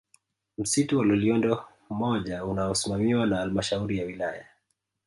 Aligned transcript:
Msitu 0.57 0.97
wa 0.99 1.05
Loliondo 1.05 1.63
moja 1.89 2.45
unaosimamiwa 2.45 3.25
na 3.25 3.37
Halmashauri 3.37 3.97
ya 3.97 4.05
Wilaya 4.05 4.45